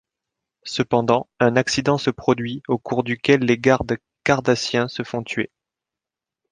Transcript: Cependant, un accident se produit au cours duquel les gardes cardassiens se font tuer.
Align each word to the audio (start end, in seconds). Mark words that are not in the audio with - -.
Cependant, 0.63 1.29
un 1.39 1.55
accident 1.55 1.99
se 1.99 2.09
produit 2.09 2.63
au 2.67 2.79
cours 2.79 3.03
duquel 3.03 3.41
les 3.41 3.59
gardes 3.59 3.99
cardassiens 4.23 4.87
se 4.87 5.03
font 5.03 5.21
tuer. 5.21 5.51